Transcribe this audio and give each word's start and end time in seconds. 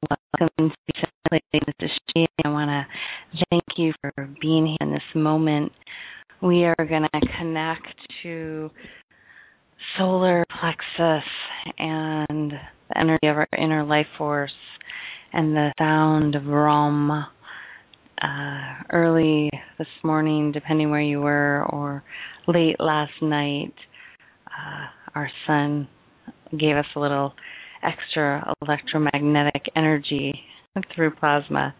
Welcome 0.00 0.70
to. 0.70 1.40
This 1.52 1.74
is 1.80 1.90
she. 2.14 2.26
I 2.44 2.48
want 2.50 2.68
to 2.68 3.44
thank 3.50 3.64
you 3.76 3.92
for 4.00 4.12
being 4.40 4.66
here 4.66 4.76
in 4.80 4.92
this 4.92 5.02
moment. 5.12 5.72
We 6.40 6.64
are 6.66 6.76
going 6.78 7.02
to 7.02 7.20
connect 7.36 7.88
to 8.22 8.70
solar 9.98 10.44
plexus 10.60 11.28
and 11.78 12.52
the 12.52 12.98
energy 12.98 13.26
of 13.26 13.38
our 13.38 13.48
inner 13.58 13.84
life 13.84 14.06
force 14.16 14.52
and 15.32 15.56
the 15.56 15.72
sound 15.78 16.36
of 16.36 16.46
Ram 16.46 17.10
uh, 17.10 17.24
early 18.92 19.50
this 19.78 19.88
morning, 20.04 20.52
depending 20.52 20.90
where 20.90 21.00
you 21.00 21.20
were, 21.20 21.64
or 21.70 22.04
late 22.46 22.76
last 22.78 23.20
night. 23.20 23.74
Uh, 24.46 24.86
our 25.16 25.28
sun 25.44 25.88
gave 26.56 26.76
us 26.76 26.86
a 26.94 27.00
little 27.00 27.32
extra 27.82 28.54
electromagnetic 28.62 29.64
energy 29.76 30.32
through 30.94 31.10
plasma. 31.12 31.74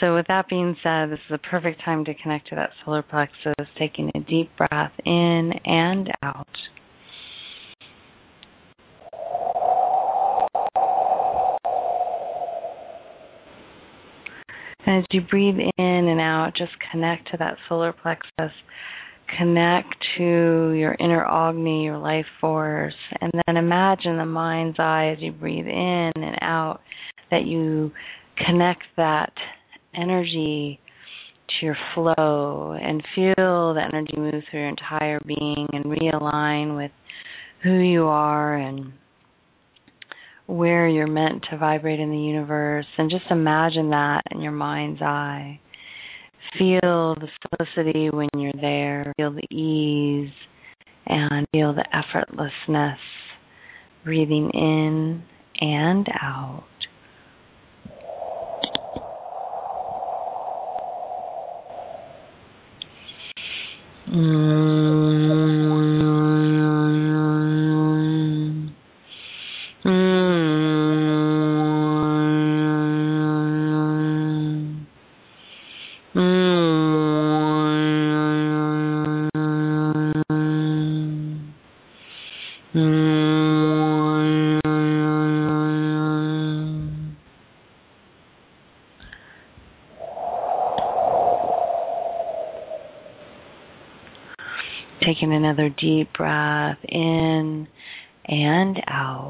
So, 0.00 0.14
with 0.14 0.26
that 0.28 0.48
being 0.48 0.76
said, 0.82 1.10
this 1.10 1.18
is 1.28 1.34
a 1.34 1.38
perfect 1.50 1.82
time 1.84 2.04
to 2.06 2.14
connect 2.14 2.48
to 2.48 2.54
that 2.54 2.70
solar 2.84 3.02
plexus, 3.02 3.54
taking 3.78 4.10
a 4.14 4.20
deep 4.20 4.50
breath 4.56 4.92
in 5.04 5.52
and 5.64 6.10
out. 6.22 6.46
And 14.86 14.98
as 14.98 15.04
you 15.12 15.20
breathe 15.20 15.58
in 15.58 16.08
and 16.08 16.20
out, 16.20 16.52
just 16.56 16.72
connect 16.90 17.30
to 17.30 17.36
that 17.36 17.56
solar 17.68 17.92
plexus. 17.92 18.52
Connect 19.38 19.94
to 20.18 20.72
your 20.72 20.96
inner 20.98 21.24
Agni, 21.24 21.84
your 21.84 21.98
life 21.98 22.26
force, 22.40 22.94
and 23.20 23.32
then 23.46 23.56
imagine 23.56 24.16
the 24.16 24.26
mind's 24.26 24.78
eye 24.78 25.14
as 25.16 25.22
you 25.22 25.32
breathe 25.32 25.66
in 25.66 26.12
and 26.16 26.36
out 26.42 26.80
that 27.30 27.44
you 27.44 27.92
connect 28.44 28.82
that 28.96 29.32
energy 29.94 30.80
to 31.48 31.66
your 31.66 31.76
flow 31.94 32.76
and 32.80 33.02
feel 33.14 33.74
the 33.74 33.82
energy 33.82 34.14
move 34.16 34.42
through 34.50 34.60
your 34.60 34.68
entire 34.68 35.20
being 35.26 35.66
and 35.72 35.84
realign 35.84 36.76
with 36.76 36.90
who 37.62 37.78
you 37.78 38.04
are 38.04 38.56
and 38.56 38.92
where 40.46 40.88
you're 40.88 41.06
meant 41.06 41.44
to 41.50 41.56
vibrate 41.56 42.00
in 42.00 42.10
the 42.10 42.18
universe 42.18 42.86
and 42.98 43.10
just 43.10 43.24
imagine 43.30 43.90
that 43.90 44.22
in 44.30 44.40
your 44.40 44.52
mind's 44.52 45.00
eye. 45.00 45.60
Feel 46.58 47.14
the 47.14 47.28
simplicity 47.42 48.10
when 48.10 48.28
you're 48.36 48.52
there, 48.60 49.12
feel 49.16 49.32
the 49.32 49.54
ease 49.54 50.32
and 51.06 51.46
feel 51.52 51.72
the 51.72 51.84
effortlessness 51.94 52.96
breathing 54.04 54.50
in 54.52 55.22
and 55.60 56.08
out. 56.20 56.64
Mm. 64.08 65.69
Taking 95.06 95.32
another 95.32 95.68
deep 95.80 96.12
breath 96.16 96.78
in 96.88 97.68
and 98.26 98.76
out, 98.88 99.29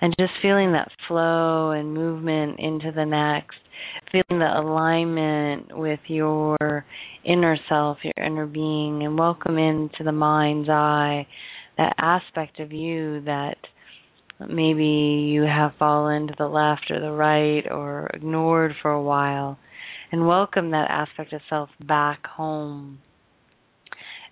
and 0.00 0.14
just 0.18 0.32
feeling 0.42 0.72
that 0.72 0.90
flow 1.08 1.70
and 1.70 1.94
movement 1.94 2.58
into 2.58 2.92
the 2.92 3.04
next, 3.04 3.56
feeling 4.12 4.40
the 4.40 4.60
alignment 4.60 5.76
with 5.76 6.00
your 6.06 6.84
inner 7.24 7.56
self, 7.68 7.98
your 8.02 8.26
inner 8.26 8.46
being, 8.46 9.04
and 9.04 9.18
welcome 9.18 9.58
into 9.58 10.04
the 10.04 10.12
mind's 10.12 10.68
eye 10.68 11.26
that 11.78 11.94
aspect 11.98 12.58
of 12.60 12.72
you 12.72 13.20
that 13.22 13.56
maybe 14.48 14.84
you 14.84 15.42
have 15.42 15.72
fallen 15.78 16.26
to 16.26 16.34
the 16.38 16.46
left 16.46 16.90
or 16.90 17.00
the 17.00 17.10
right 17.10 17.64
or 17.70 18.10
ignored 18.14 18.72
for 18.82 18.90
a 18.90 19.02
while, 19.02 19.58
and 20.12 20.26
welcome 20.26 20.70
that 20.70 20.90
aspect 20.90 21.32
of 21.32 21.40
self 21.48 21.68
back 21.86 22.26
home. 22.26 22.98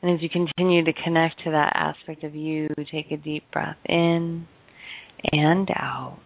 And 0.03 0.13
as 0.15 0.23
you 0.23 0.29
continue 0.29 0.85
to 0.85 0.93
connect 1.05 1.43
to 1.45 1.51
that 1.51 1.73
aspect 1.75 2.25
of 2.25 2.35
you, 2.35 2.69
take 2.93 3.11
a 3.11 3.17
deep 3.17 3.45
breath 3.51 3.79
in 3.87 4.47
and 5.33 5.71
out. 5.71 6.19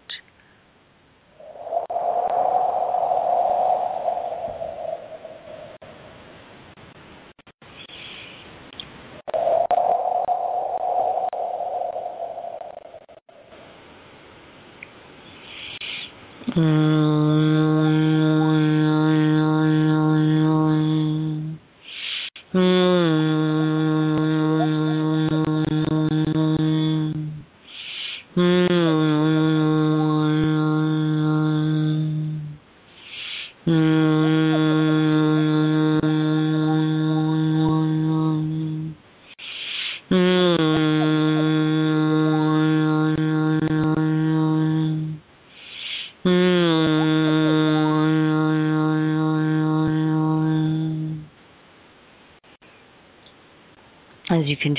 as 28.39 28.65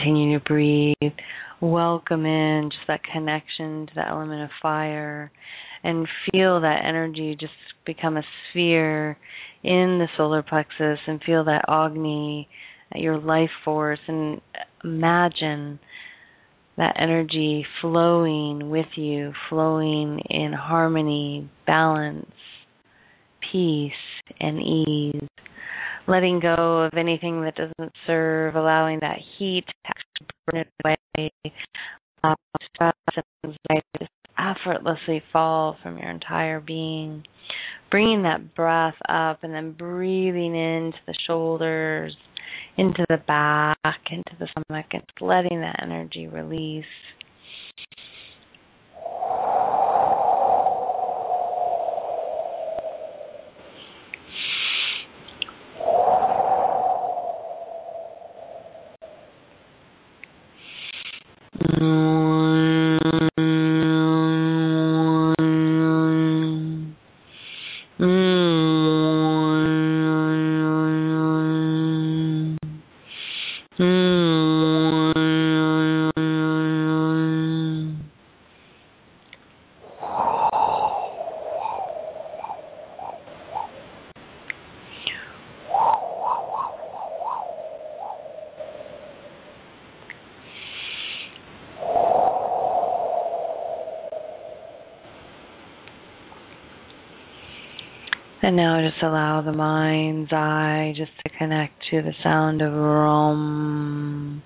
continue 0.10 0.40
to 0.40 0.46
breathe, 0.46 1.14
welcome 1.62 2.26
in 2.26 2.72
just 2.72 2.88
that 2.88 3.00
connection 3.14 3.86
to 3.86 3.94
the 3.94 4.08
element 4.08 4.42
of 4.42 4.50
fire 4.60 5.32
and 5.84 6.08
feel 6.32 6.60
that 6.62 6.82
energy 6.84 7.38
just 7.40 7.54
become 7.86 8.18
a 8.18 8.24
sphere 8.50 9.16
in 9.64 10.00
the 10.00 10.08
solar 10.18 10.42
plexus 10.42 10.98
and 11.06 11.22
feel 11.24 11.44
that 11.44 11.64
Agni, 11.70 12.50
your 12.96 13.20
life 13.20 13.52
force, 13.64 14.00
and 14.08 14.42
imagine 14.84 15.80
that 16.76 16.96
energy 17.00 17.64
flowing 17.80 18.72
with 18.72 18.88
you, 18.96 19.32
flowing 19.48 20.20
in 20.28 20.54
harmony, 20.54 21.48
balance, 21.68 22.26
peace, 23.52 23.92
and 24.40 24.60
ease 24.60 25.30
letting 26.10 26.40
go 26.40 26.84
of 26.84 26.94
anything 26.98 27.42
that 27.44 27.56
doesn't 27.56 27.94
serve, 28.08 28.56
allowing 28.56 29.00
that 29.02 29.20
heat 29.38 29.66
to 29.86 30.26
burn 30.48 30.62
it 30.62 30.68
away, 30.84 31.32
um, 32.24 32.36
stress 32.74 32.94
and 33.16 33.24
anxiety 33.44 33.88
just 34.00 34.12
effortlessly 34.38 35.22
fall 35.32 35.78
from 35.84 35.98
your 35.98 36.10
entire 36.10 36.60
being. 36.60 37.24
Bringing 37.92 38.24
that 38.24 38.56
breath 38.56 38.96
up 39.08 39.44
and 39.44 39.54
then 39.54 39.72
breathing 39.72 40.56
into 40.56 40.98
the 41.08 41.16
shoulders, 41.26 42.16
into 42.78 43.06
the 43.10 43.18
back, 43.28 44.00
into 44.12 44.32
the 44.40 44.48
stomach, 44.48 44.86
and 44.92 45.04
letting 45.22 45.62
that 45.62 45.80
energy 45.82 46.28
release. 46.28 46.86
And 98.50 98.56
now 98.56 98.82
just 98.82 99.04
allow 99.04 99.44
the 99.44 99.52
mind's 99.52 100.34
eye 100.34 100.96
just 100.98 101.12
to 101.24 101.38
connect 101.38 101.74
to 101.92 102.02
the 102.02 102.14
sound 102.24 102.64
of 102.64 102.74
Rum. 102.74 104.42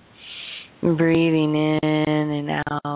Breathing 0.82 1.78
in 1.80 1.80
and 1.90 2.50
out. 2.50 2.93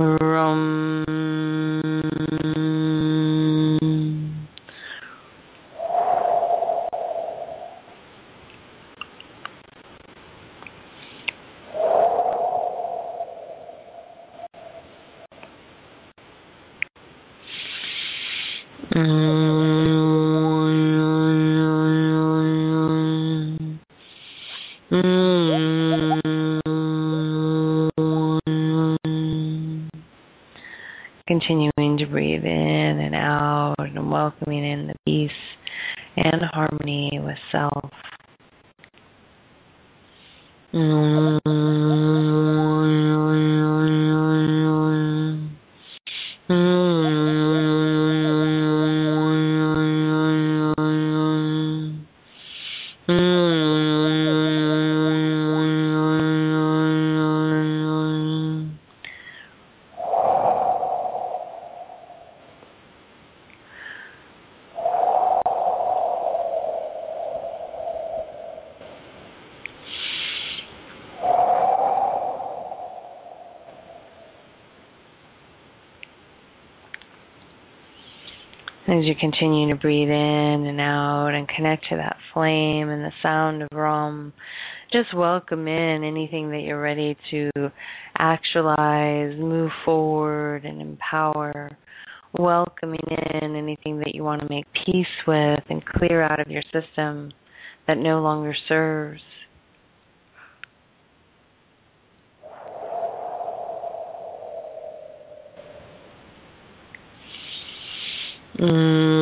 Rum. 0.00 0.89
Continuing 31.30 31.96
to 31.96 32.06
breathe 32.06 32.44
in 32.44 32.50
and 32.50 33.14
out 33.14 33.76
and 33.78 34.10
welcoming 34.10 34.68
in 34.68 34.88
the 34.88 34.94
peace 35.06 35.30
and 36.16 36.42
harmony 36.52 37.20
with 37.22 37.36
self. 37.52 37.92
Continue 79.20 79.68
to 79.68 79.80
breathe 79.80 80.08
in 80.08 80.66
and 80.66 80.80
out 80.80 81.28
and 81.28 81.48
connect 81.48 81.84
to 81.90 81.96
that 81.96 82.16
flame 82.32 82.88
and 82.88 83.04
the 83.04 83.12
sound 83.22 83.62
of 83.62 83.68
Rum, 83.72 84.32
just 84.92 85.14
welcome 85.14 85.68
in 85.68 86.02
anything 86.02 86.50
that 86.50 86.62
you're 86.62 86.80
ready 86.80 87.16
to 87.30 87.50
actualize, 88.18 89.38
move 89.38 89.70
forward, 89.84 90.64
and 90.64 90.80
empower. 90.80 91.70
Welcoming 92.38 93.00
in 93.42 93.56
anything 93.56 93.98
that 93.98 94.14
you 94.14 94.22
want 94.22 94.40
to 94.42 94.48
make 94.48 94.66
peace 94.86 95.06
with 95.26 95.60
and 95.68 95.84
clear 95.84 96.22
out 96.22 96.40
of 96.40 96.48
your 96.48 96.62
system 96.72 97.32
that 97.86 97.98
no 97.98 98.20
longer 98.20 98.54
serves. 98.68 99.20
Continue 108.60 109.19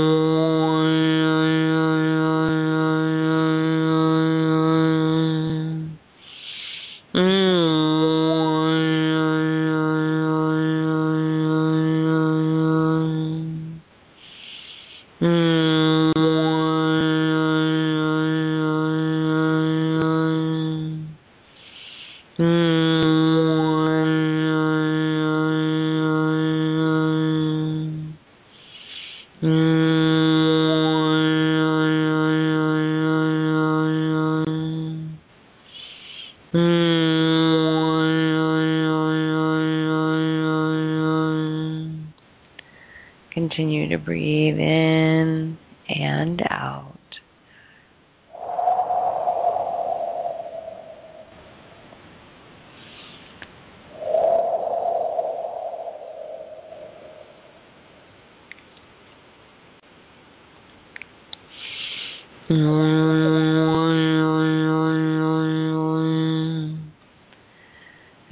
And 62.50 62.56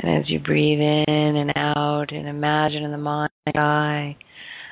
as 0.04 0.24
you 0.28 0.38
breathe 0.38 0.80
in 0.80 1.04
and 1.36 1.52
out 1.54 2.06
and 2.12 2.26
imagine 2.26 2.82
in 2.82 2.92
the 2.92 2.96
mind's 2.96 3.34
eye 3.54 4.16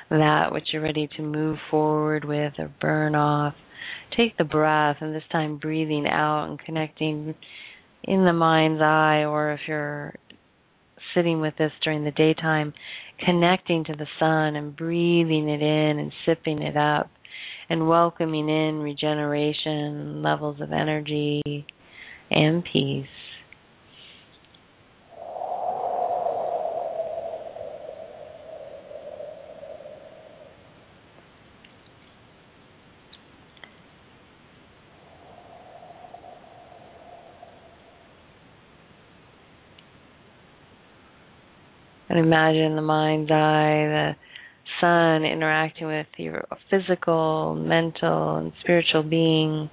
that 0.09 0.51
which 0.51 0.63
you're 0.73 0.81
ready 0.81 1.07
to 1.17 1.21
move 1.21 1.59
forward 1.69 2.25
with 2.25 2.53
or 2.57 2.73
burn 2.81 3.13
off, 3.13 3.53
take 4.17 4.35
the 4.37 4.43
breath 4.43 4.97
and 5.01 5.13
this 5.13 5.21
time 5.31 5.57
breathing 5.57 6.07
out 6.07 6.45
and 6.45 6.59
connecting 6.59 7.35
in 8.03 8.25
the 8.25 8.33
mind's 8.33 8.81
eye 8.81 9.25
or 9.25 9.51
if 9.51 9.59
you're 9.67 10.15
sitting 11.13 11.39
with 11.39 11.53
this 11.59 11.71
during 11.83 12.03
the 12.03 12.09
daytime, 12.09 12.73
connecting 13.23 13.83
to 13.83 13.93
the 13.93 14.07
sun 14.19 14.55
and 14.55 14.75
breathing 14.75 15.47
it 15.49 15.61
in 15.61 15.99
and 15.99 16.11
sipping 16.25 16.63
it 16.63 16.75
up 16.75 17.11
and 17.69 17.87
welcoming 17.87 18.49
in 18.49 18.79
regeneration, 18.79 20.21
levels 20.21 20.61
of 20.61 20.71
energy 20.71 21.41
and 22.29 22.63
peace. 22.71 23.07
And 42.07 42.19
imagine 42.19 42.75
the 42.75 42.81
mind's 42.81 43.31
eye 43.31 43.87
the 43.89 44.15
sun 44.81 45.25
interacting 45.25 45.87
with 45.87 46.07
your 46.17 46.45
physical, 46.69 47.55
mental, 47.55 48.37
and 48.37 48.51
spiritual 48.61 49.03
being, 49.03 49.69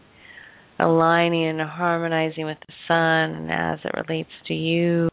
aligning 0.79 1.49
and 1.49 1.61
harmonizing 1.61 2.47
with 2.47 2.59
the 2.67 2.75
sun 2.89 3.37
and 3.37 3.51
as 3.51 3.79
it 3.85 3.93
relates 4.09 4.31
to 4.47 4.55
you, 4.55 5.09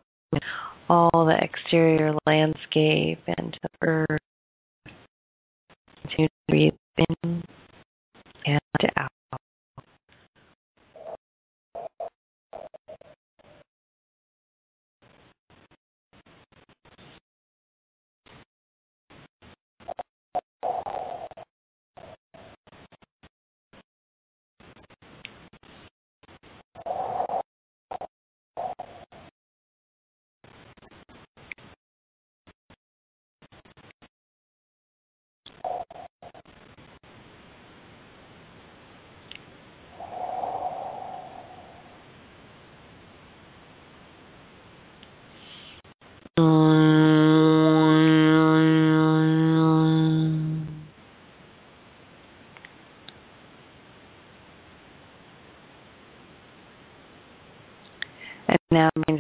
all 0.90 1.26
the 1.26 1.38
exterior 1.42 2.14
landscape 2.26 3.20
and 3.38 3.58
the 3.62 3.88
earth. 3.88 4.20
To 6.18 6.28
breathe 6.48 6.74
in 6.98 7.44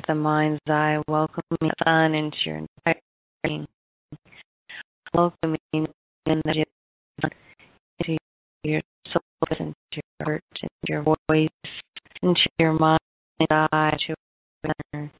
the 0.09 0.15
mind's 0.15 0.59
eye, 0.67 0.97
welcoming 1.07 1.71
sun 1.83 2.15
into 2.15 2.35
your 2.43 2.57
entire 2.57 2.99
being. 3.43 3.67
Welcoming 5.13 5.59
energy 6.27 6.65
into 7.99 8.17
your 8.63 8.81
soul, 9.13 9.21
into 9.59 9.75
your 9.93 10.25
heart, 10.25 10.43
into 10.63 10.69
your 10.87 11.03
voice, 11.03 11.49
into 12.23 12.41
your 12.57 12.73
mind, 12.73 12.99
eye, 13.51 13.97
to 14.07 14.15
your 14.95 15.11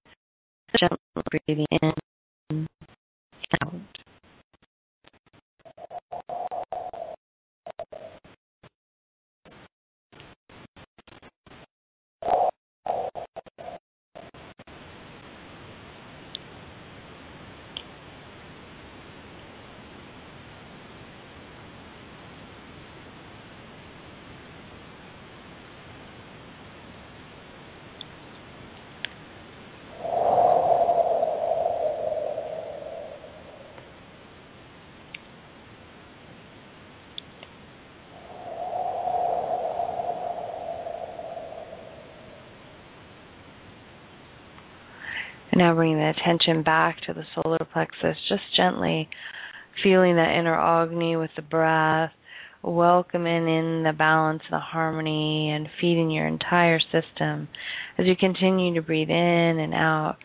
gently 0.79 0.97
breathing 1.29 1.65
in, 1.71 1.93
and 2.49 2.67
out. 3.61 3.73
Now 45.59 45.75
bring 45.75 45.97
the 45.97 46.13
attention 46.17 46.63
back 46.63 47.01
to 47.05 47.13
the 47.13 47.25
solar 47.35 47.57
plexus, 47.73 48.15
just 48.29 48.43
gently 48.55 49.09
feeling 49.83 50.15
that 50.15 50.39
inner 50.39 50.55
Agni 50.57 51.17
with 51.17 51.31
the 51.35 51.41
breath, 51.41 52.13
welcoming 52.63 53.49
in 53.49 53.83
the 53.83 53.91
balance, 53.91 54.41
the 54.49 54.57
harmony, 54.57 55.51
and 55.51 55.67
feeding 55.81 56.11
your 56.11 56.27
entire 56.27 56.79
system 56.79 57.49
as 57.97 58.05
you 58.05 58.15
continue 58.15 58.73
to 58.75 58.81
breathe 58.81 59.09
in 59.09 59.15
and 59.59 59.73
out. 59.73 60.15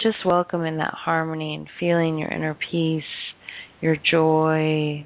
Just 0.00 0.24
welcoming 0.24 0.76
that 0.76 0.94
harmony 0.94 1.56
and 1.56 1.66
feeling 1.80 2.16
your 2.16 2.30
inner 2.30 2.56
peace, 2.70 3.02
your 3.80 3.96
joy, 3.96 5.04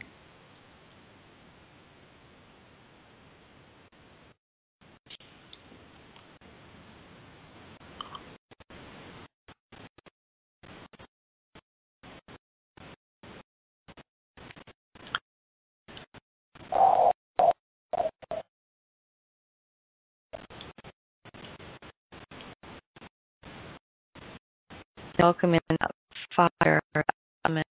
welcome 25.19 25.55
in 25.55 25.61
fire 26.37 26.81
element 27.45 27.67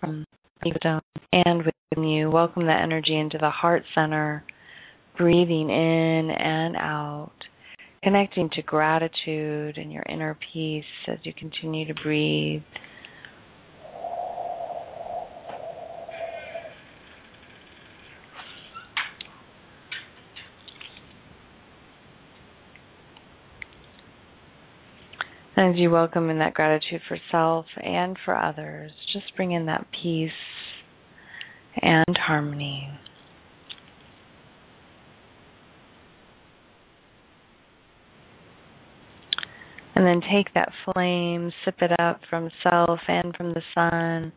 from 0.00 0.24
wisdom 0.64 1.00
and 1.32 1.58
within 1.64 2.04
you. 2.04 2.30
Welcome 2.30 2.66
that 2.66 2.82
energy 2.82 3.18
into 3.18 3.38
the 3.38 3.48
heart 3.48 3.84
center, 3.94 4.44
breathing 5.16 5.70
in 5.70 6.30
and 6.30 6.76
out, 6.76 7.32
connecting 8.02 8.50
to 8.50 8.62
gratitude 8.62 9.78
and 9.78 9.90
your 9.90 10.04
inner 10.08 10.36
peace 10.52 10.84
as 11.08 11.18
you 11.22 11.32
continue 11.32 11.86
to 11.86 11.94
breathe. 12.02 12.62
As 25.58 25.65
you 25.78 25.90
welcome 25.90 26.30
in 26.30 26.38
that 26.38 26.54
gratitude 26.54 27.00
for 27.08 27.18
self 27.30 27.66
and 27.82 28.16
for 28.24 28.36
others, 28.36 28.90
just 29.12 29.34
bring 29.36 29.52
in 29.52 29.66
that 29.66 29.86
peace 30.02 30.30
and 31.82 32.16
harmony. 32.16 32.88
And 39.94 40.06
then 40.06 40.20
take 40.30 40.52
that 40.54 40.70
flame, 40.84 41.50
sip 41.64 41.76
it 41.80 41.98
up 41.98 42.20
from 42.28 42.50
self 42.62 43.00
and 43.08 43.34
from 43.34 43.54
the 43.54 43.62
sun, 43.74 44.30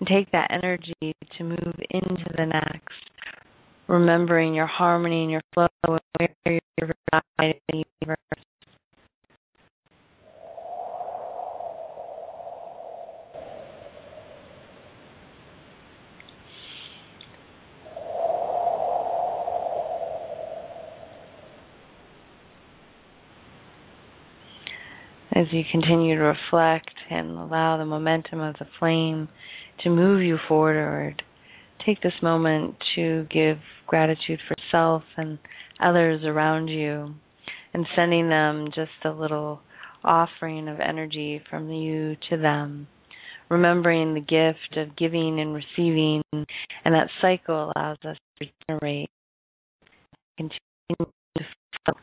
and 0.00 0.08
take 0.08 0.30
that 0.32 0.50
energy 0.50 1.14
to 1.38 1.44
move 1.44 1.74
into 1.90 2.24
the 2.36 2.46
next, 2.46 3.10
remembering 3.86 4.54
your 4.54 4.66
harmony 4.66 5.22
and 5.22 5.30
your 5.30 5.42
flow 5.54 5.68
and 5.84 6.00
where 6.18 6.60
you're 6.80 6.90
the 7.38 7.84
universe. 8.00 8.18
As 25.44 25.52
you 25.52 25.62
continue 25.70 26.16
to 26.16 26.22
reflect 26.22 26.90
and 27.10 27.30
allow 27.32 27.76
the 27.76 27.84
momentum 27.84 28.40
of 28.40 28.54
the 28.58 28.66
flame 28.78 29.28
to 29.82 29.90
move 29.90 30.22
you 30.22 30.38
forward, 30.48 31.22
take 31.84 32.00
this 32.00 32.14
moment 32.22 32.74
to 32.94 33.26
give 33.30 33.58
gratitude 33.86 34.38
for 34.48 34.56
self 34.70 35.02
and 35.16 35.38
others 35.82 36.22
around 36.24 36.68
you 36.68 37.14
and 37.74 37.86
sending 37.94 38.28
them 38.28 38.68
just 38.74 38.90
a 39.04 39.10
little 39.10 39.60
offering 40.02 40.68
of 40.68 40.80
energy 40.80 41.42
from 41.50 41.70
you 41.70 42.16
to 42.30 42.38
them. 42.38 42.86
Remembering 43.50 44.14
the 44.14 44.20
gift 44.20 44.78
of 44.78 44.96
giving 44.96 45.40
and 45.40 45.54
receiving, 45.54 46.22
and 46.32 46.46
that 46.86 47.08
cycle 47.20 47.70
allows 47.76 47.98
us 48.08 48.16
to 48.38 48.48
regenerate, 48.70 49.10
continue 50.38 51.12
to 51.36 51.44
feel 51.84 51.96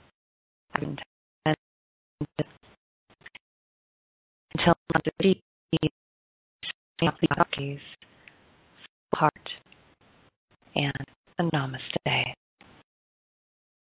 until 4.62 4.76
the 4.94 5.12
deep 5.22 5.42
heart 9.16 9.34
and 10.76 10.94
a 11.40 11.44
namaste. 11.44 12.21